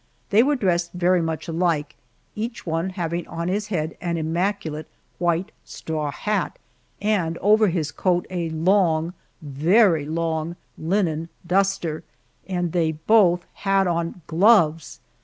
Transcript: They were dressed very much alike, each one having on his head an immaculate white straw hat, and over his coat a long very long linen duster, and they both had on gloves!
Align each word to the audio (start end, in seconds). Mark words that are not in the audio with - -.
They 0.31 0.41
were 0.41 0.55
dressed 0.55 0.93
very 0.93 1.21
much 1.21 1.47
alike, 1.47 1.95
each 2.33 2.65
one 2.65 2.89
having 2.89 3.27
on 3.27 3.49
his 3.49 3.67
head 3.67 3.95
an 4.01 4.17
immaculate 4.17 4.87
white 5.19 5.51
straw 5.63 6.09
hat, 6.09 6.57
and 6.99 7.37
over 7.37 7.67
his 7.67 7.91
coat 7.91 8.25
a 8.31 8.49
long 8.49 9.13
very 9.43 10.07
long 10.07 10.55
linen 10.75 11.29
duster, 11.45 12.01
and 12.47 12.71
they 12.71 12.93
both 12.93 13.45
had 13.53 13.85
on 13.85 14.21
gloves! 14.25 15.01